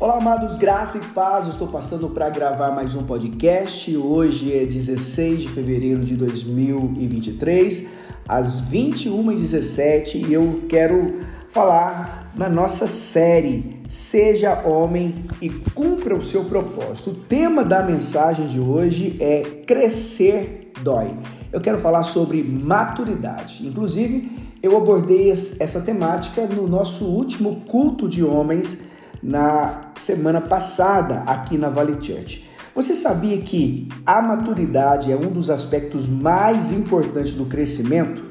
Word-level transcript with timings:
Olá, 0.00 0.16
amados, 0.16 0.56
graça 0.56 0.96
e 0.96 1.02
paz. 1.08 1.46
Estou 1.46 1.68
passando 1.68 2.08
para 2.08 2.30
gravar 2.30 2.70
mais 2.70 2.94
um 2.94 3.02
podcast. 3.02 3.94
Hoje 3.94 4.50
é 4.56 4.64
16 4.64 5.42
de 5.42 5.48
fevereiro 5.50 6.02
de 6.02 6.16
2023, 6.16 7.86
às 8.26 8.62
21h17, 8.62 10.26
e 10.26 10.32
eu 10.32 10.62
quero 10.70 11.20
falar 11.50 12.32
na 12.34 12.48
nossa 12.48 12.88
série 12.88 13.82
Seja 13.86 14.66
Homem 14.66 15.22
e 15.38 15.50
Cumpra 15.50 16.16
o 16.16 16.22
Seu 16.22 16.44
Propósito. 16.44 17.10
O 17.10 17.14
tema 17.14 17.62
da 17.62 17.82
mensagem 17.82 18.46
de 18.46 18.58
hoje 18.58 19.18
é 19.20 19.42
Crescer 19.66 20.72
Dói. 20.82 21.14
Eu 21.52 21.60
quero 21.60 21.76
falar 21.76 22.04
sobre 22.04 22.42
maturidade. 22.42 23.66
Inclusive, 23.66 24.32
eu 24.62 24.74
abordei 24.78 25.30
essa 25.30 25.82
temática 25.82 26.46
no 26.46 26.66
nosso 26.66 27.04
último 27.04 27.60
culto 27.66 28.08
de 28.08 28.24
homens 28.24 28.88
na 29.22 29.92
semana 29.96 30.40
passada 30.40 31.22
aqui 31.26 31.58
na 31.58 31.68
Valley 31.68 31.96
Church. 32.00 32.48
Você 32.74 32.94
sabia 32.94 33.38
que 33.42 33.88
a 34.06 34.22
maturidade 34.22 35.10
é 35.10 35.16
um 35.16 35.30
dos 35.30 35.50
aspectos 35.50 36.06
mais 36.06 36.70
importantes 36.70 37.32
do 37.32 37.44
crescimento? 37.44 38.24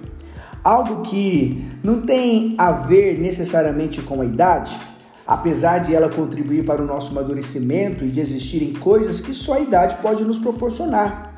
Algo 0.63 1.01
que 1.01 1.63
não 1.83 2.01
tem 2.01 2.55
a 2.57 2.71
ver 2.71 3.19
necessariamente 3.19 4.01
com 4.01 4.21
a 4.21 4.25
idade, 4.25 4.79
apesar 5.27 5.79
de 5.79 5.93
ela 5.93 6.09
contribuir 6.09 6.65
para 6.65 6.81
o 6.81 6.85
nosso 6.85 7.11
amadurecimento 7.11 8.03
e 8.03 8.11
de 8.11 8.19
existirem 8.19 8.73
coisas 8.73 9.21
que 9.21 9.33
só 9.33 9.53
a 9.53 9.59
idade 9.59 9.97
pode 10.01 10.23
nos 10.23 10.37
proporcionar. 10.37 11.35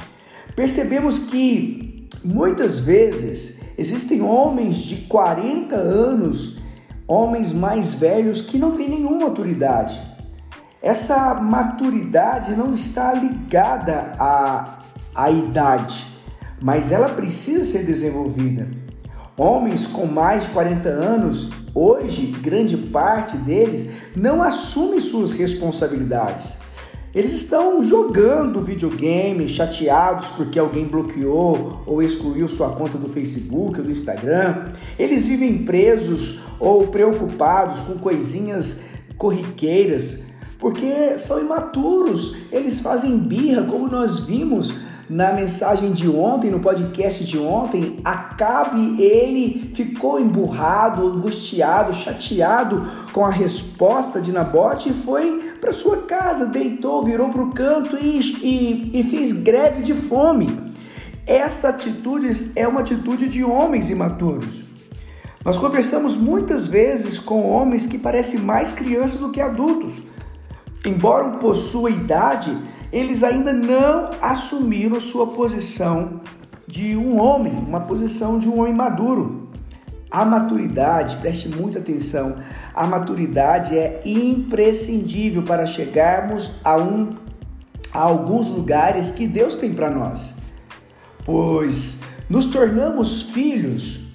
Percebemos 0.56 1.20
que 1.20 2.08
muitas 2.24 2.80
vezes 2.80 3.60
existem 3.78 4.22
homens 4.22 4.78
de 4.78 4.98
40 5.08 5.76
anos 5.76 6.61
homens 7.12 7.52
mais 7.52 7.94
velhos 7.94 8.40
que 8.40 8.58
não 8.58 8.72
têm 8.72 8.90
nenhuma 8.90 9.28
maturidade. 9.28 10.02
Essa 10.82 11.34
maturidade 11.34 12.56
não 12.56 12.74
está 12.74 13.14
ligada 13.14 14.16
à, 14.18 14.80
à 15.14 15.30
idade, 15.30 16.08
mas 16.62 16.90
ela 16.90 17.10
precisa 17.10 17.66
ser 17.66 17.84
desenvolvida. 17.84 18.66
Homens 19.38 19.86
com 19.86 20.06
mais 20.06 20.46
de 20.46 20.52
40 20.52 20.88
anos, 20.88 21.50
hoje, 21.76 22.28
grande 22.28 22.78
parte 22.78 23.36
deles 23.36 23.90
não 24.16 24.42
assume 24.42 25.02
suas 25.02 25.34
responsabilidades. 25.34 26.60
Eles 27.14 27.34
estão 27.34 27.84
jogando 27.84 28.62
videogame, 28.62 29.50
chateados 29.50 30.28
porque 30.30 30.58
alguém 30.58 30.86
bloqueou 30.86 31.84
ou 31.86 32.02
excluiu 32.02 32.48
sua 32.48 32.70
conta 32.70 32.98
do 32.98 33.10
Facebook 33.10 33.80
ou 33.80 33.86
do 33.86 33.92
Instagram. 33.92 34.70
Eles 34.98 35.28
vivem 35.28 35.66
presos 35.66 36.40
ou 36.58 36.88
preocupados 36.88 37.82
com 37.82 37.98
coisinhas 37.98 38.82
corriqueiras 39.18 40.32
porque 40.62 41.18
são 41.18 41.42
imaturos. 41.42 42.38
Eles 42.52 42.80
fazem 42.80 43.18
birra, 43.18 43.64
como 43.64 43.90
nós 43.90 44.20
vimos 44.22 44.74
na 45.12 45.34
mensagem 45.34 45.92
de 45.92 46.08
ontem, 46.08 46.50
no 46.50 46.62
podcast 46.62 47.26
de 47.26 47.38
ontem, 47.38 47.98
Acabe 48.02 48.96
ele 48.98 49.70
ficou 49.74 50.18
emburrado, 50.18 51.06
angustiado, 51.06 51.94
chateado 51.94 52.90
com 53.12 53.26
a 53.26 53.30
resposta 53.30 54.22
de 54.22 54.32
Nabote 54.32 54.88
e 54.88 54.94
foi 54.94 55.58
para 55.60 55.74
sua 55.74 56.04
casa, 56.04 56.46
deitou, 56.46 57.04
virou 57.04 57.28
para 57.28 57.42
o 57.42 57.52
canto 57.52 57.98
e, 57.98 58.20
e, 58.42 59.02
e 59.02 59.04
fez 59.04 59.34
greve 59.34 59.82
de 59.82 59.94
fome. 59.94 60.72
Essa 61.28 61.70
atitude 61.70 62.54
é 62.56 62.66
uma 62.66 62.80
atitude 62.80 63.28
de 63.28 63.44
homens 63.44 63.90
imaturos. 63.90 64.62
Nós 65.44 65.58
conversamos 65.58 66.16
muitas 66.16 66.68
vezes 66.68 67.20
com 67.20 67.50
homens 67.50 67.86
que 67.86 67.98
parecem 67.98 68.40
mais 68.40 68.72
crianças 68.72 69.20
do 69.20 69.30
que 69.30 69.42
adultos. 69.42 70.04
Embora 70.88 71.32
possuam 71.32 71.90
idade, 71.90 72.58
eles 72.92 73.24
ainda 73.24 73.54
não 73.54 74.12
assumiram 74.22 75.00
sua 75.00 75.28
posição 75.28 76.22
de 76.68 76.96
um 76.96 77.20
homem, 77.20 77.54
uma 77.54 77.82
posição 77.82 78.38
de 78.38 78.50
um 78.50 78.60
homem 78.60 78.74
maduro. 78.74 79.50
A 80.10 80.26
maturidade, 80.26 81.18
preste 81.18 81.48
muita 81.48 81.80
atenção, 81.80 82.36
a 82.76 82.86
maturidade 82.86 83.78
é 83.78 84.02
imprescindível 84.06 85.44
para 85.44 85.66
chegarmos 85.66 86.52
a, 86.64 86.78
um, 86.78 87.12
a 87.94 88.00
alguns 88.00 88.50
lugares 88.50 89.12
que 89.12 89.26
Deus 89.26 89.56
tem 89.56 89.74
para 89.74 89.90
nós. 89.90 90.36
Pois 91.24 92.02
nos 92.30 92.46
tornamos 92.46 93.24
filhos, 93.24 94.08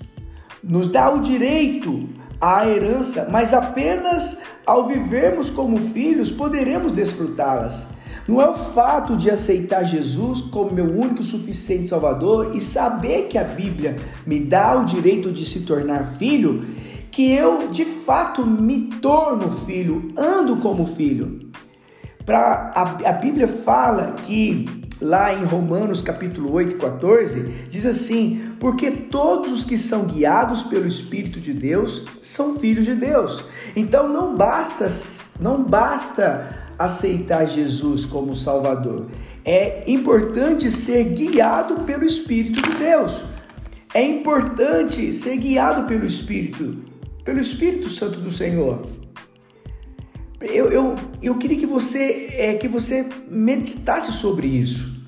nos 0.62 0.88
dá 0.88 1.10
o 1.10 1.20
direito 1.20 2.08
à 2.40 2.66
herança, 2.66 3.28
mas 3.30 3.52
apenas 3.52 4.40
ao 4.66 4.88
vivermos 4.88 5.50
como 5.50 5.78
filhos 5.78 6.30
poderemos 6.30 6.92
desfrutá-las. 6.92 7.95
Não 8.26 8.42
é 8.42 8.48
o 8.48 8.54
fato 8.54 9.16
de 9.16 9.30
aceitar 9.30 9.84
Jesus 9.84 10.42
como 10.42 10.72
meu 10.72 10.86
único 10.86 11.20
e 11.20 11.24
suficiente 11.24 11.88
Salvador 11.88 12.52
e 12.54 12.60
saber 12.60 13.28
que 13.28 13.38
a 13.38 13.44
Bíblia 13.44 13.96
me 14.26 14.40
dá 14.40 14.76
o 14.76 14.84
direito 14.84 15.30
de 15.30 15.46
se 15.46 15.60
tornar 15.60 16.16
filho, 16.18 16.66
que 17.10 17.32
eu 17.32 17.68
de 17.68 17.84
fato 17.84 18.44
me 18.44 18.86
torno 19.00 19.50
filho, 19.50 20.12
ando 20.16 20.56
como 20.56 20.86
filho. 20.86 21.50
Pra, 22.24 22.72
a, 22.74 23.10
a 23.10 23.12
Bíblia 23.12 23.46
fala 23.46 24.16
que 24.22 24.66
lá 25.00 25.32
em 25.32 25.44
Romanos 25.44 26.00
capítulo 26.00 26.52
8, 26.52 26.76
14, 26.76 27.66
diz 27.68 27.86
assim: 27.86 28.52
Porque 28.58 28.90
todos 28.90 29.52
os 29.52 29.62
que 29.62 29.78
são 29.78 30.06
guiados 30.06 30.64
pelo 30.64 30.86
Espírito 30.86 31.40
de 31.40 31.52
Deus 31.52 32.04
são 32.20 32.58
filhos 32.58 32.84
de 32.84 32.96
Deus. 32.96 33.44
Então 33.76 34.08
não 34.08 34.36
basta, 34.36 34.88
não 35.40 35.62
basta 35.62 36.65
aceitar 36.78 37.46
Jesus 37.46 38.04
como 38.04 38.36
Salvador. 38.36 39.06
É 39.44 39.84
importante 39.90 40.70
ser 40.70 41.04
guiado 41.14 41.84
pelo 41.84 42.04
Espírito 42.04 42.60
de 42.62 42.76
Deus. 42.76 43.22
É 43.94 44.04
importante 44.04 45.12
ser 45.14 45.36
guiado 45.36 45.86
pelo 45.86 46.04
Espírito, 46.04 46.84
pelo 47.24 47.40
Espírito 47.40 47.88
Santo 47.88 48.20
do 48.20 48.30
Senhor. 48.30 48.84
Eu, 50.40 50.70
eu, 50.70 50.96
eu 51.22 51.38
queria 51.38 51.56
que 51.56 51.66
você, 51.66 52.28
é, 52.32 52.54
que 52.54 52.68
você 52.68 53.06
meditasse 53.30 54.12
sobre 54.12 54.46
isso. 54.46 55.06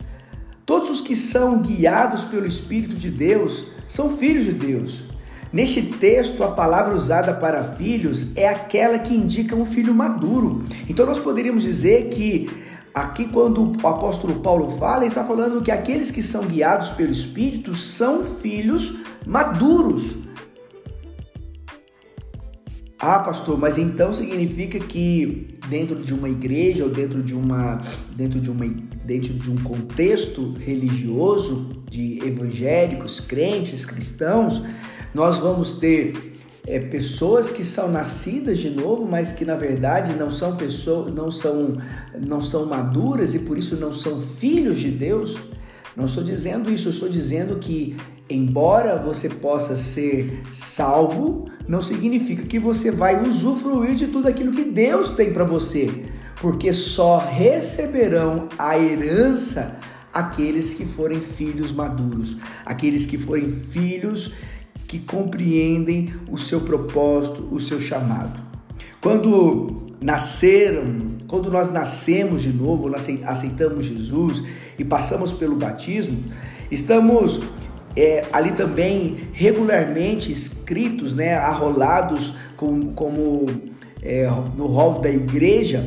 Todos 0.65 0.89
os 0.91 1.01
que 1.01 1.15
são 1.15 1.63
guiados 1.63 2.25
pelo 2.25 2.47
Espírito 2.47 2.95
de 2.95 3.11
Deus 3.11 3.67
são 3.87 4.17
filhos 4.17 4.45
de 4.45 4.53
Deus. 4.53 5.08
Neste 5.53 5.83
texto, 5.83 6.45
a 6.45 6.49
palavra 6.49 6.95
usada 6.95 7.33
para 7.33 7.65
filhos 7.65 8.37
é 8.37 8.49
aquela 8.49 8.99
que 8.99 9.15
indica 9.15 9.57
um 9.57 9.65
filho 9.65 9.95
maduro. 9.95 10.65
Então, 10.89 11.07
nós 11.07 11.19
poderíamos 11.19 11.63
dizer 11.63 12.09
que 12.11 12.51
aqui, 12.95 13.27
quando 13.27 13.73
o 13.83 13.87
apóstolo 13.87 14.41
Paulo 14.41 14.71
fala, 14.71 15.05
ele 15.05 15.09
está 15.09 15.25
falando 15.25 15.63
que 15.63 15.71
aqueles 15.71 16.11
que 16.11 16.23
são 16.23 16.47
guiados 16.47 16.91
pelo 16.91 17.11
Espírito 17.11 17.75
são 17.75 18.25
filhos 18.25 18.99
maduros. 19.27 20.29
Ah, 23.01 23.21
pastor, 23.21 23.57
mas 23.57 23.79
então 23.79 24.13
significa 24.13 24.77
que 24.81 25.57
dentro 25.69 25.95
de 25.95 26.13
uma 26.13 26.29
igreja 26.29 26.83
ou 26.83 26.91
dentro 26.91 27.23
de 27.23 27.33
uma 27.33 27.81
dentro 28.17 28.41
de 28.41 28.51
uma 28.51 28.67
dentro 29.05 29.35
de 29.35 29.51
um 29.53 29.57
contexto 29.59 30.57
religioso 30.59 31.85
de 31.89 32.19
evangélicos, 32.27 33.21
crentes, 33.21 33.87
cristãos, 33.87 34.65
nós 35.15 35.39
vamos 35.39 35.75
ter 35.75 36.35
é, 36.67 36.79
pessoas 36.79 37.51
que 37.51 37.65
são 37.65 37.91
nascidas 37.91 38.59
de 38.59 38.71
novo, 38.71 39.07
mas 39.07 39.33
que 39.33 39.45
na 39.45 39.55
verdade 39.55 40.15
não 40.15 40.31
são 40.31 40.57
pessoas, 40.57 41.13
não 41.15 41.31
são, 41.31 41.77
não 42.21 42.43
são 42.43 42.67
maduras 42.67 43.35
e 43.35 43.41
por 43.41 43.57
isso 43.57 43.77
não 43.77 43.93
são 43.93 44.21
filhos 44.21 44.79
de 44.79 44.91
Deus. 44.91 45.39
Não 45.97 46.05
estou 46.05 46.23
dizendo 46.23 46.71
isso, 46.71 46.91
estou 46.91 47.09
dizendo 47.09 47.59
que 47.59 47.97
embora 48.31 49.01
você 49.01 49.29
possa 49.29 49.77
ser 49.77 50.43
salvo, 50.53 51.51
não 51.67 51.81
significa 51.81 52.43
que 52.43 52.59
você 52.59 52.91
vai 52.91 53.27
usufruir 53.27 53.95
de 53.95 54.09
tudo 54.09 54.29
aquilo 54.29 54.53
que 54.53 54.65
Deus 54.65 55.11
tem 55.13 55.33
para 55.33 55.45
você, 55.45 56.05
porque 56.41 56.73
só 56.73 57.19
receberão 57.19 58.49
a 58.59 58.79
herança 58.79 59.81
aqueles 60.13 60.75
que 60.75 60.85
forem 60.85 61.21
filhos 61.21 61.73
maduros, 61.73 62.37
aqueles 62.65 63.07
que 63.07 63.17
forem 63.17 63.49
filhos 63.49 64.33
que 64.89 64.99
compreendem 64.99 66.15
o 66.31 66.39
seu 66.39 66.63
propósito, 66.63 67.47
o 67.53 67.61
seu 67.61 67.79
chamado. 67.79 68.41
Quando 69.03 69.87
nasceram, 70.01 71.19
quando 71.29 71.51
nós 71.51 71.71
nascemos 71.71 72.43
de 72.43 72.53
novo, 72.53 72.89
nós 72.89 73.07
aceitamos 73.27 73.85
Jesus 73.85 74.43
e 74.79 74.85
passamos 74.85 75.33
pelo 75.33 75.57
batismo, 75.57 76.25
estamos 76.71 77.41
é, 77.95 78.25
ali 78.33 78.53
também 78.53 79.29
regularmente 79.35 80.33
escritos, 80.33 81.15
né, 81.15 81.35
arrolados 81.35 82.33
com, 82.57 82.95
como 82.95 83.47
é, 84.03 84.27
no 84.57 84.67
rol 84.67 85.01
da 85.01 85.11
igreja, 85.11 85.87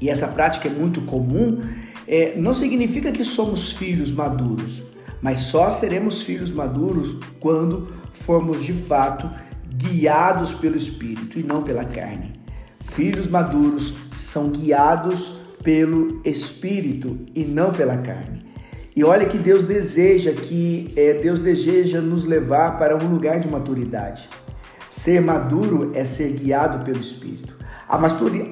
e 0.00 0.10
essa 0.10 0.26
prática 0.28 0.66
é 0.66 0.70
muito 0.70 1.02
comum, 1.02 1.62
é, 2.08 2.34
não 2.36 2.52
significa 2.52 3.12
que 3.12 3.22
somos 3.22 3.72
filhos 3.72 4.10
maduros, 4.10 4.82
mas 5.22 5.38
só 5.38 5.70
seremos 5.70 6.22
filhos 6.22 6.50
maduros 6.50 7.18
quando 7.38 7.99
formos 8.12 8.64
de 8.64 8.72
fato 8.72 9.30
guiados 9.68 10.52
pelo 10.52 10.76
Espírito 10.76 11.38
e 11.38 11.42
não 11.42 11.62
pela 11.62 11.84
carne. 11.84 12.32
Filhos 12.80 13.28
maduros 13.28 13.94
são 14.14 14.50
guiados 14.50 15.38
pelo 15.62 16.20
Espírito 16.24 17.18
e 17.34 17.44
não 17.44 17.72
pela 17.72 17.98
carne. 17.98 18.44
E 18.94 19.04
olha 19.04 19.26
que 19.26 19.38
Deus 19.38 19.66
deseja 19.66 20.32
que 20.32 20.92
é, 20.96 21.14
Deus 21.14 21.40
deseja 21.40 22.00
nos 22.00 22.24
levar 22.24 22.76
para 22.76 22.96
um 22.96 23.08
lugar 23.08 23.38
de 23.38 23.48
maturidade. 23.48 24.28
Ser 24.88 25.20
maduro 25.20 25.92
é 25.94 26.04
ser 26.04 26.32
guiado 26.32 26.84
pelo 26.84 26.98
Espírito. 26.98 27.56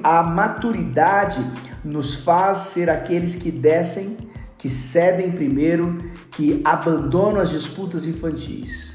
A 0.03 0.23
maturidade 0.23 1.45
nos 1.83 2.15
faz 2.15 2.57
ser 2.57 2.89
aqueles 2.89 3.35
que 3.35 3.51
descem, 3.51 4.17
que 4.57 4.69
cedem 4.69 5.31
primeiro, 5.31 5.97
que 6.31 6.61
abandonam 6.63 7.41
as 7.41 7.49
disputas 7.49 8.05
infantis. 8.05 8.93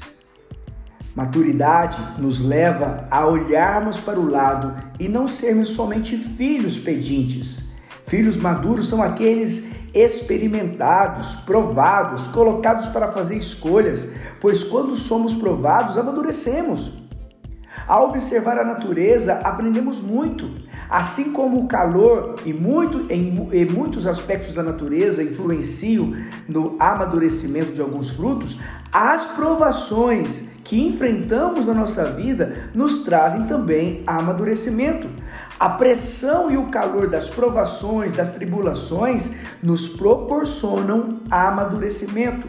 Maturidade 1.15 1.97
nos 2.17 2.41
leva 2.41 3.05
a 3.09 3.25
olharmos 3.25 4.01
para 4.01 4.19
o 4.19 4.29
lado 4.29 4.75
e 4.99 5.07
não 5.07 5.29
sermos 5.29 5.69
somente 5.69 6.17
filhos 6.17 6.77
pedintes. 6.77 7.69
Filhos 8.05 8.37
maduros 8.37 8.89
são 8.89 9.01
aqueles 9.01 9.71
experimentados, 9.93 11.35
provados, 11.35 12.27
colocados 12.27 12.89
para 12.89 13.13
fazer 13.13 13.37
escolhas, 13.37 14.09
pois 14.41 14.61
quando 14.61 14.97
somos 14.97 15.33
provados, 15.33 15.97
amadurecemos. 15.97 16.91
Ao 17.87 18.09
observar 18.09 18.59
a 18.59 18.65
natureza, 18.65 19.35
aprendemos 19.35 20.01
muito. 20.01 20.51
Assim 20.89 21.33
como 21.33 21.59
o 21.59 21.67
calor 21.67 22.35
e, 22.45 22.53
muito, 22.53 23.11
em, 23.11 23.31
muitos 23.65 24.05
aspectos 24.05 24.53
da 24.53 24.63
natureza 24.63 25.23
influenciam 25.23 26.13
no 26.47 26.75
amadurecimento 26.79 27.71
de 27.71 27.81
alguns 27.81 28.11
frutos, 28.11 28.57
as 28.91 29.25
provações 29.25 30.49
que 30.63 30.87
enfrentamos 30.87 31.67
na 31.67 31.73
nossa 31.73 32.05
vida 32.05 32.69
nos 32.73 32.99
trazem 32.99 33.45
também 33.45 34.03
amadurecimento. 34.07 35.07
A 35.59 35.69
pressão 35.69 36.51
e 36.51 36.57
o 36.57 36.67
calor 36.67 37.07
das 37.09 37.29
provações, 37.29 38.13
das 38.13 38.31
tribulações, 38.31 39.31
nos 39.61 39.87
proporcionam 39.87 41.21
amadurecimento. 41.31 42.47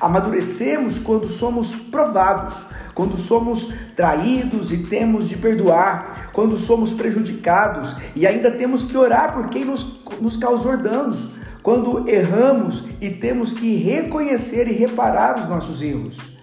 Amadurecemos 0.00 0.98
quando 0.98 1.28
somos 1.30 1.74
provados, 1.74 2.66
quando 2.94 3.18
somos 3.18 3.72
traídos 3.94 4.72
e 4.72 4.84
temos 4.84 5.28
de 5.28 5.36
perdoar, 5.36 6.30
quando 6.32 6.58
somos 6.58 6.92
prejudicados 6.92 7.96
e 8.14 8.26
ainda 8.26 8.50
temos 8.50 8.82
que 8.82 8.96
orar 8.96 9.32
por 9.32 9.48
quem 9.48 9.64
nos, 9.64 10.02
nos 10.20 10.36
causou 10.36 10.76
danos, 10.76 11.28
quando 11.62 12.08
erramos 12.08 12.84
e 13.00 13.10
temos 13.10 13.52
que 13.52 13.76
reconhecer 13.76 14.68
e 14.68 14.72
reparar 14.72 15.38
os 15.38 15.48
nossos 15.48 15.82
erros. 15.82 16.36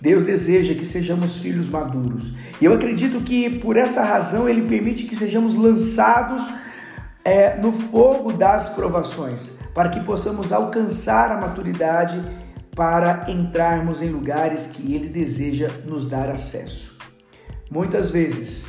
Deus 0.00 0.24
deseja 0.24 0.74
que 0.74 0.84
sejamos 0.84 1.38
filhos 1.38 1.68
maduros. 1.68 2.30
E 2.60 2.64
eu 2.64 2.74
acredito 2.74 3.20
que 3.22 3.48
por 3.50 3.76
essa 3.76 4.04
razão 4.04 4.48
Ele 4.48 4.68
permite 4.68 5.04
que 5.04 5.16
sejamos 5.16 5.56
lançados 5.56 6.46
é, 7.24 7.56
no 7.56 7.72
fogo 7.72 8.32
das 8.32 8.68
provações, 8.68 9.52
para 9.76 9.90
que 9.90 10.00
possamos 10.00 10.54
alcançar 10.54 11.30
a 11.30 11.36
maturidade 11.36 12.18
para 12.74 13.26
entrarmos 13.28 14.00
em 14.00 14.08
lugares 14.08 14.66
que 14.66 14.94
Ele 14.94 15.10
deseja 15.10 15.68
nos 15.84 16.06
dar 16.06 16.30
acesso. 16.30 16.96
Muitas 17.70 18.10
vezes, 18.10 18.66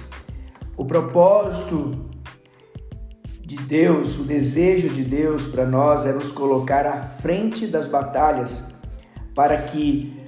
o 0.75 0.83
propósito 0.83 2.09
de 3.39 3.56
Deus, 3.56 4.19
o 4.19 4.24
desejo 4.24 4.89
de 4.89 5.06
Deus 5.06 5.45
para 5.45 5.65
nós 5.65 6.06
é 6.06 6.12
nos 6.12 6.30
colocar 6.30 6.86
à 6.86 6.98
frente 6.98 7.68
das 7.68 7.88
batalhas 7.88 8.75
para 9.33 9.62
que 9.62 10.27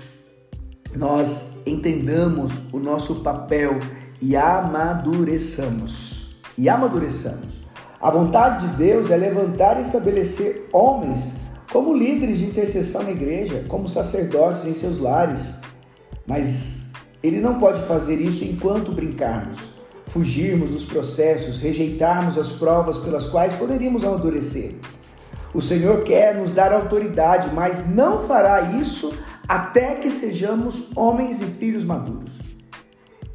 nós 0.96 1.58
entendamos 1.66 2.72
o 2.72 2.80
nosso 2.80 3.16
papel 3.16 3.82
e 4.22 4.34
amadureçamos. 4.34 6.40
E 6.58 6.70
amadureçamos. 6.70 7.59
A 8.02 8.10
vontade 8.10 8.66
de 8.66 8.76
Deus 8.78 9.12
é 9.12 9.18
levantar 9.18 9.78
e 9.78 9.82
estabelecer 9.82 10.70
homens 10.72 11.36
como 11.70 11.94
líderes 11.94 12.40
de 12.40 12.46
intercessão 12.46 13.04
na 13.04 13.12
igreja, 13.12 13.66
como 13.68 13.90
sacerdotes 13.90 14.66
em 14.66 14.74
seus 14.74 15.00
lares. 15.00 15.56
Mas 16.26 16.92
ele 17.22 17.42
não 17.42 17.58
pode 17.60 17.82
fazer 17.82 18.16
isso 18.22 18.46
enquanto 18.46 18.94
brincarmos, 18.94 19.60
fugirmos 20.06 20.70
dos 20.70 20.86
processos, 20.86 21.58
rejeitarmos 21.58 22.38
as 22.38 22.50
provas 22.52 22.98
pelas 22.98 23.28
quais 23.28 23.52
poderíamos 23.52 24.06
amadurecer. 24.06 24.76
O 25.54 25.62
Senhor 25.62 26.04
quer 26.04 26.36
nos 26.36 26.54
dar 26.54 26.72
autoridade, 26.72 27.50
mas 27.54 27.90
não 27.90 28.20
fará 28.20 28.62
isso 28.80 29.14
até 29.46 29.96
que 29.96 30.10
sejamos 30.10 30.96
homens 30.96 31.42
e 31.42 31.46
filhos 31.48 31.84
maduros. 31.84 32.40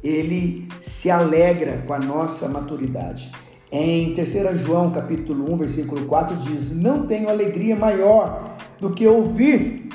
Ele 0.03 0.67
se 0.81 1.11
alegra 1.11 1.83
com 1.85 1.93
a 1.93 1.99
nossa 1.99 2.47
maturidade. 2.47 3.31
Em 3.77 4.13
3 4.13 4.61
João, 4.61 4.89
capítulo 4.89 5.53
1, 5.53 5.57
versículo 5.57 6.05
4 6.05 6.37
diz: 6.37 6.73
"Não 6.73 7.05
tenho 7.05 7.27
alegria 7.27 7.75
maior 7.75 8.55
do 8.79 8.91
que 8.91 9.05
ouvir 9.05 9.89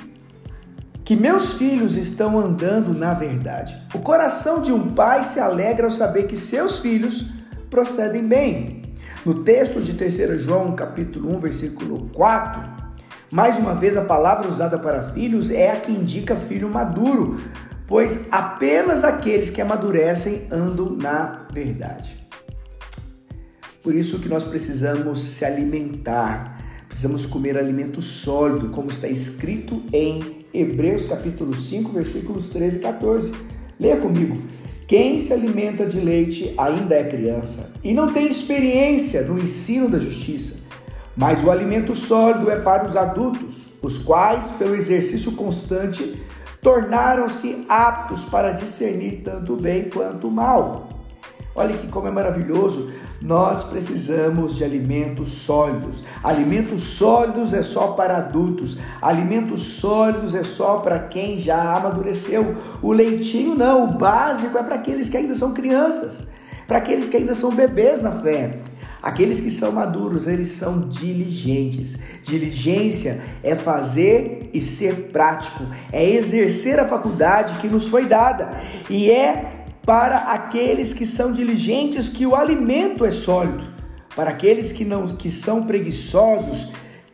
que 1.03 1.17
meus 1.17 1.55
filhos 1.55 1.97
estão 1.97 2.39
andando 2.39 2.93
na 2.93 3.15
verdade. 3.15 3.81
O 3.95 4.01
coração 4.01 4.61
de 4.61 4.71
um 4.71 4.93
pai 4.93 5.25
se 5.25 5.41
alegra 5.41 5.87
ao 5.87 5.91
saber 5.91 6.25
que 6.25 6.37
seus 6.37 6.79
filhos 6.81 7.31
procedem 7.71 8.23
bem." 8.23 8.83
No 9.25 9.43
texto 9.45 9.81
de 9.81 9.95
3 9.95 10.43
João, 10.43 10.73
capítulo 10.73 11.35
1, 11.37 11.39
versículo 11.39 12.11
4, 12.13 12.61
mais 13.31 13.57
uma 13.57 13.75
vez, 13.75 13.97
a 13.97 14.05
palavra 14.05 14.47
usada 14.47 14.79
para 14.79 15.01
filhos 15.01 15.51
é 15.51 15.71
a 15.71 15.77
que 15.77 15.91
indica 15.91 16.37
filho 16.37 16.69
maduro, 16.69 17.41
pois 17.87 18.29
apenas 18.31 19.05
aqueles 19.05 19.49
que 19.49 19.63
amadurecem 19.63 20.49
andam 20.53 20.91
na 20.91 21.47
verdade. 21.51 22.29
Por 23.83 23.95
isso 23.95 24.19
que 24.19 24.29
nós 24.29 24.45
precisamos 24.45 25.23
se 25.23 25.45
alimentar, 25.45 26.63
precisamos 26.87 27.25
comer 27.25 27.57
alimento 27.57 28.03
sólido, 28.03 28.69
como 28.69 28.91
está 28.91 29.09
escrito 29.09 29.83
em 29.91 30.45
Hebreus 30.53 31.07
capítulo 31.07 31.55
5, 31.55 31.91
versículos 31.91 32.49
13 32.49 32.77
e 32.77 32.81
14. 32.81 33.35
Leia 33.79 33.97
comigo. 33.97 34.37
Quem 34.87 35.17
se 35.17 35.33
alimenta 35.33 35.87
de 35.87 35.99
leite 35.99 36.53
ainda 36.59 36.95
é 36.95 37.05
criança 37.05 37.73
e 37.83 37.95
não 37.95 38.13
tem 38.13 38.27
experiência 38.27 39.23
no 39.23 39.39
ensino 39.39 39.89
da 39.89 39.99
justiça. 39.99 40.57
Mas 41.17 41.43
o 41.43 41.51
alimento 41.51 41.95
sólido 41.95 42.51
é 42.51 42.61
para 42.61 42.85
os 42.85 42.97
adultos, 42.97 43.69
os 43.81 43.97
quais, 43.97 44.51
pelo 44.51 44.75
exercício 44.75 45.33
constante, 45.33 46.21
tornaram-se 46.61 47.65
aptos 47.69 48.25
para 48.27 48.53
discernir 48.53 49.23
tanto 49.25 49.55
o 49.55 49.57
bem 49.57 49.85
quanto 49.85 50.29
o 50.29 50.31
mal. 50.31 50.89
Olha 51.55 51.77
que 51.77 51.87
como 51.89 52.09
é 52.09 52.11
maravilhoso, 52.11 52.91
nós 53.21 53.65
precisamos 53.65 54.57
de 54.57 54.65
alimentos 54.65 55.33
sólidos. 55.33 56.03
Alimentos 56.23 56.83
sólidos 56.83 57.53
é 57.53 57.63
só 57.63 57.89
para 57.89 58.17
adultos, 58.17 58.79
alimentos 59.01 59.61
sólidos 59.63 60.35
é 60.35 60.43
só 60.43 60.79
para 60.79 60.99
quem 60.99 61.37
já 61.37 61.77
amadureceu. 61.77 62.57
O 62.81 62.93
leitinho 62.93 63.55
não, 63.55 63.85
o 63.85 63.99
básico 63.99 64.57
é 64.57 64.63
para 64.63 64.77
aqueles 64.77 65.09
que 65.09 65.17
ainda 65.17 65.35
são 65.35 65.53
crianças, 65.53 66.23
para 66.67 66.79
aqueles 66.79 67.09
que 67.09 67.17
ainda 67.19 67.35
são 67.35 67.55
bebês 67.55 68.01
na 68.01 68.13
fé. 68.13 68.59
Aqueles 69.03 69.41
que 69.41 69.51
são 69.51 69.73
maduros, 69.73 70.27
eles 70.27 70.51
são 70.51 70.89
diligentes. 70.91 71.97
Diligência 72.23 73.23
é 73.43 73.55
fazer 73.55 74.51
e 74.53 74.61
ser 74.61 75.09
prático, 75.11 75.65
é 75.91 76.07
exercer 76.07 76.79
a 76.79 76.87
faculdade 76.87 77.59
que 77.61 77.69
nos 77.69 77.89
foi 77.89 78.05
dada. 78.05 78.61
E 78.91 79.11
é 79.11 79.60
para 79.85 80.33
aqueles 80.33 80.93
que 80.93 81.07
são 81.07 81.33
diligentes 81.33 82.09
que 82.09 82.27
o 82.27 82.35
alimento 82.35 83.05
é 83.05 83.11
sólido. 83.11 83.65
Para 84.15 84.31
aqueles 84.31 84.73
que 84.73 84.85
não 84.85 85.17
que 85.17 85.31
são 85.31 85.67
preguiçosos, 85.67 86.69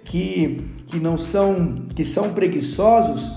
que 0.05 0.65
que 0.87 0.99
não 0.99 1.17
são 1.17 1.87
que 1.95 2.05
são 2.05 2.33
preguiçosos, 2.33 3.33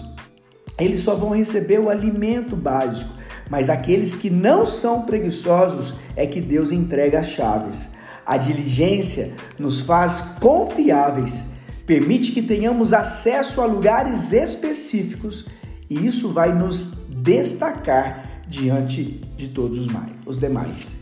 eles 0.77 0.99
só 0.99 1.15
vão 1.15 1.31
receber 1.31 1.79
o 1.79 1.89
alimento 1.89 2.55
básico. 2.55 3.11
Mas 3.49 3.69
aqueles 3.69 4.13
que 4.13 4.29
não 4.29 4.65
são 4.65 5.03
preguiçosos 5.03 5.93
é 6.15 6.27
que 6.27 6.39
Deus 6.39 6.71
entrega 6.71 7.19
as 7.19 7.27
chaves. 7.27 7.95
A 8.25 8.37
diligência 8.37 9.33
nos 9.57 9.81
faz 9.81 10.21
confiáveis, 10.39 11.53
permite 11.85 12.31
que 12.31 12.43
tenhamos 12.43 12.93
acesso 12.93 13.59
a 13.59 13.65
lugares 13.65 14.31
específicos 14.31 15.47
e 15.89 16.05
isso 16.05 16.29
vai 16.31 16.53
nos 16.53 17.07
destacar 17.09 18.28
diante 18.49 19.03
de 19.37 19.47
todos 19.49 19.87
os 20.25 20.39
demais. 20.39 20.93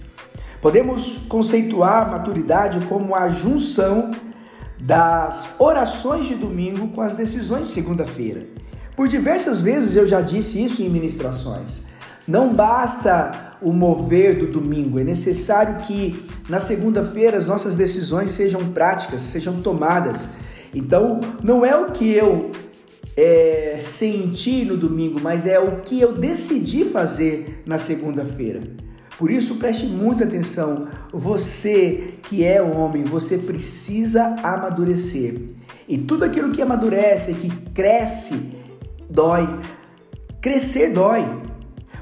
Podemos 0.61 1.19
conceituar 1.29 2.11
maturidade 2.11 2.85
como 2.87 3.15
a 3.15 3.29
junção 3.29 4.11
das 4.79 5.55
orações 5.57 6.27
de 6.27 6.35
domingo 6.35 6.89
com 6.89 7.01
as 7.01 7.15
decisões 7.15 7.69
de 7.69 7.73
segunda-feira. 7.73 8.45
Por 8.95 9.07
diversas 9.07 9.61
vezes 9.61 9.95
eu 9.95 10.05
já 10.05 10.19
disse 10.19 10.63
isso 10.63 10.81
em 10.81 10.89
ministrações. 10.89 11.83
Não 12.27 12.53
basta 12.53 13.55
o 13.61 13.71
mover 13.71 14.37
do 14.37 14.47
domingo, 14.47 14.99
é 14.99 15.03
necessário 15.03 15.81
que 15.83 16.27
na 16.49 16.59
segunda-feira 16.59 17.37
as 17.37 17.47
nossas 17.47 17.75
decisões 17.75 18.33
sejam 18.33 18.71
práticas, 18.71 19.21
sejam 19.21 19.61
tomadas. 19.61 20.29
Então, 20.73 21.21
não 21.41 21.65
é 21.65 21.75
o 21.75 21.91
que 21.91 22.11
eu 22.11 22.51
é, 23.17 23.75
senti 23.79 24.63
no 24.63 24.77
domingo, 24.77 25.19
mas 25.19 25.47
é 25.47 25.59
o 25.59 25.81
que 25.81 25.99
eu 25.99 26.13
decidi 26.13 26.85
fazer 26.85 27.63
na 27.65 27.79
segunda-feira. 27.79 28.61
Por 29.17 29.31
isso, 29.31 29.55
preste 29.55 29.87
muita 29.87 30.25
atenção. 30.25 30.87
Você 31.11 32.13
que 32.21 32.45
é 32.45 32.61
homem, 32.61 33.03
você 33.03 33.39
precisa 33.39 34.23
amadurecer. 34.43 35.35
E 35.87 35.97
tudo 35.97 36.23
aquilo 36.23 36.51
que 36.51 36.61
amadurece, 36.61 37.33
que 37.33 37.49
cresce, 37.71 38.55
dói. 39.09 39.47
Crescer 40.39 40.93
dói. 40.93 41.25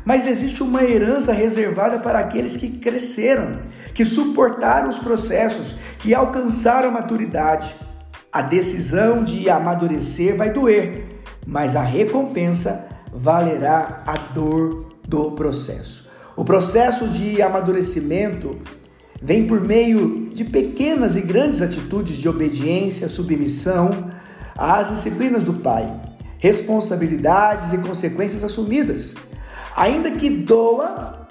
Mas 0.03 0.27
existe 0.27 0.61
uma 0.61 0.83
herança 0.83 1.31
reservada 1.31 1.99
para 1.99 2.19
aqueles 2.19 2.57
que 2.57 2.79
cresceram, 2.79 3.59
que 3.93 4.03
suportaram 4.03 4.89
os 4.89 4.99
processos, 4.99 5.75
que 5.99 6.13
alcançaram 6.13 6.89
a 6.89 6.91
maturidade. 6.91 7.73
A 8.35 8.41
decisão 8.41 9.23
de 9.23 9.49
amadurecer 9.49 10.35
vai 10.35 10.51
doer, 10.51 11.21
mas 11.47 11.73
a 11.73 11.81
recompensa 11.81 12.89
valerá 13.13 14.03
a 14.05 14.33
dor 14.33 14.87
do 15.07 15.31
processo. 15.31 16.09
O 16.35 16.43
processo 16.43 17.07
de 17.07 17.41
amadurecimento 17.41 18.59
vem 19.21 19.47
por 19.47 19.61
meio 19.61 20.27
de 20.33 20.43
pequenas 20.43 21.15
e 21.15 21.21
grandes 21.21 21.61
atitudes 21.61 22.17
de 22.17 22.27
obediência, 22.27 23.07
submissão 23.07 24.11
às 24.57 24.89
disciplinas 24.89 25.45
do 25.45 25.53
Pai, 25.53 25.89
responsabilidades 26.37 27.71
e 27.71 27.77
consequências 27.77 28.43
assumidas. 28.43 29.15
Ainda 29.73 30.11
que 30.11 30.29
doa, 30.29 31.25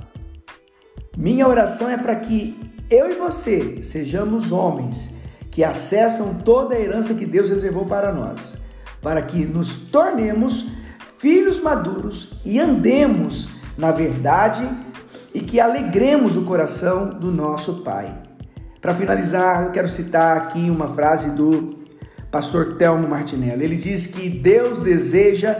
minha 1.19 1.47
oração 1.47 1.91
é 1.91 1.99
para 1.99 2.17
que 2.17 2.59
eu 2.89 3.11
e 3.11 3.15
você 3.17 3.83
sejamos 3.83 4.53
homens 4.53 5.14
que 5.55 5.63
acessam 5.63 6.35
toda 6.45 6.75
a 6.75 6.81
herança 6.81 7.15
que 7.15 7.25
Deus 7.25 7.49
reservou 7.49 7.87
para 7.87 8.11
nós, 8.13 8.59
para 9.01 9.23
que 9.23 9.47
nos 9.47 9.73
tornemos 9.83 10.67
filhos 11.17 11.61
maduros 11.61 12.33
e 12.45 12.59
andemos 12.59 13.49
na 13.79 13.93
verdade 13.93 14.69
e 15.33 15.39
que 15.39 15.61
alegremos 15.61 16.37
o 16.37 16.43
coração 16.43 17.21
do 17.21 17.31
nosso 17.31 17.85
Pai. 17.85 18.21
Para 18.81 18.95
finalizar, 18.95 19.67
eu 19.67 19.71
quero 19.71 19.89
citar 19.89 20.37
aqui 20.39 20.69
uma 20.69 20.89
frase 20.89 21.31
do 21.31 21.79
pastor 22.33 22.75
Telmo 22.77 23.07
Martinelli. 23.07 23.65
Ele 23.65 23.77
diz 23.77 24.09
que 24.09 24.29
Deus 24.29 24.81
deseja 24.81 25.57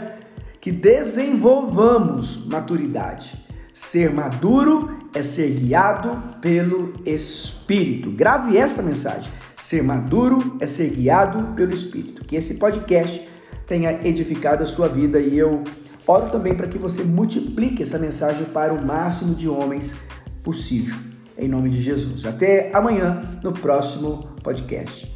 que 0.59 0.73
desenvolvamos 0.73 2.45
maturidade. 2.47 3.45
Ser 3.73 4.13
maduro 4.13 5.09
é 5.13 5.23
ser 5.23 5.51
guiado 5.51 6.21
pelo 6.41 6.93
Espírito. 7.05 8.11
Grave 8.11 8.57
esta 8.57 8.83
mensagem. 8.83 9.31
Ser 9.57 9.83
maduro 9.83 10.57
é 10.59 10.67
ser 10.67 10.89
guiado 10.89 11.55
pelo 11.55 11.73
Espírito. 11.73 12.23
Que 12.25 12.35
esse 12.35 12.55
podcast 12.55 13.27
tenha 13.65 14.05
edificado 14.07 14.63
a 14.63 14.67
sua 14.67 14.87
vida 14.87 15.19
e 15.19 15.37
eu 15.37 15.63
Oro 16.07 16.29
também 16.29 16.53
para 16.53 16.67
que 16.67 16.77
você 16.77 17.03
multiplique 17.03 17.81
essa 17.81 17.97
mensagem 17.97 18.45
para 18.45 18.73
o 18.73 18.85
máximo 18.85 19.33
de 19.33 19.49
homens 19.49 19.97
possível. 20.43 20.95
Em 21.37 21.47
nome 21.47 21.69
de 21.69 21.81
Jesus. 21.81 22.25
Até 22.25 22.69
amanhã 22.73 23.39
no 23.43 23.51
próximo 23.51 24.29
podcast. 24.43 25.14